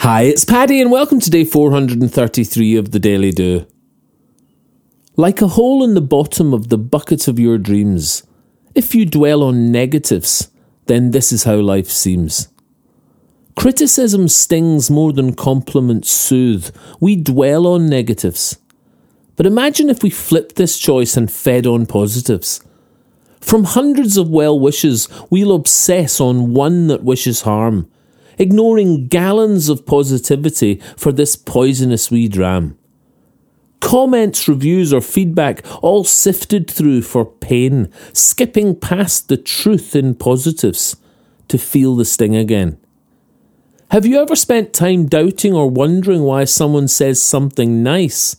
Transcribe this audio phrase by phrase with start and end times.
[0.00, 3.66] Hi, it's Paddy, and welcome to day 433 of the Daily Do.
[5.14, 8.22] Like a hole in the bottom of the bucket of your dreams,
[8.74, 10.50] if you dwell on negatives,
[10.86, 12.48] then this is how life seems.
[13.56, 16.74] Criticism stings more than compliments soothe.
[16.98, 18.58] We dwell on negatives.
[19.36, 22.64] But imagine if we flipped this choice and fed on positives.
[23.42, 27.90] From hundreds of well wishes, we'll obsess on one that wishes harm,
[28.40, 32.76] ignoring gallons of positivity for this poisonous wee dram.
[33.80, 40.96] Comments, reviews, or feedback all sifted through for pain, skipping past the truth in positives
[41.48, 42.78] to feel the sting again.
[43.90, 48.36] Have you ever spent time doubting or wondering why someone says something nice?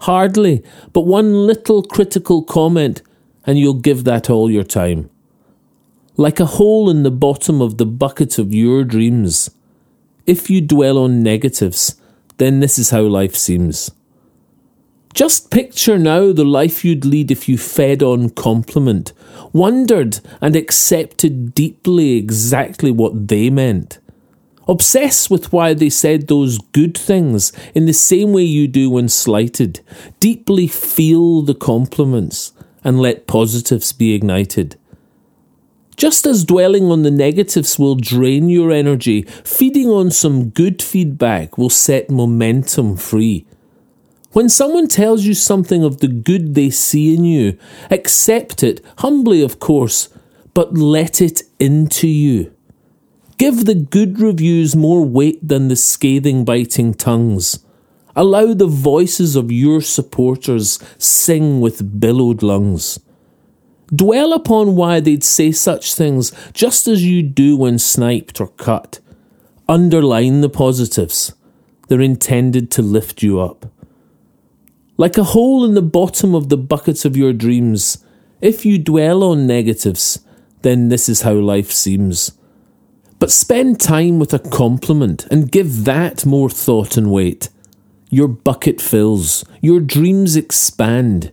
[0.00, 3.02] Hardly, but one little critical comment,
[3.46, 5.10] and you'll give that all your time.
[6.16, 9.50] Like a hole in the bottom of the bucket of your dreams.
[10.26, 12.00] If you dwell on negatives,
[12.36, 13.90] then this is how life seems.
[15.14, 19.12] Just picture now the life you'd lead if you fed on compliment,
[19.52, 23.98] wondered and accepted deeply exactly what they meant.
[24.68, 29.08] Obsess with why they said those good things in the same way you do when
[29.08, 29.80] slighted.
[30.20, 32.52] Deeply feel the compliments
[32.84, 34.76] and let positives be ignited.
[35.96, 41.58] Just as dwelling on the negatives will drain your energy, feeding on some good feedback
[41.58, 43.46] will set momentum free.
[44.32, 47.58] When someone tells you something of the good they see in you,
[47.90, 50.08] accept it, humbly of course,
[50.54, 52.52] but let it into you.
[53.36, 57.64] Give the good reviews more weight than the scathing, biting tongues.
[58.14, 63.00] Allow the voices of your supporters sing with billowed lungs.
[63.94, 69.00] Dwell upon why they'd say such things just as you do when sniped or cut.
[69.68, 71.34] Underline the positives.
[71.88, 73.66] They're intended to lift you up.
[74.96, 78.04] Like a hole in the bottom of the bucket of your dreams,
[78.40, 80.20] if you dwell on negatives,
[80.62, 82.32] then this is how life seems.
[83.18, 87.50] But spend time with a compliment and give that more thought and weight.
[88.10, 91.32] Your bucket fills, your dreams expand,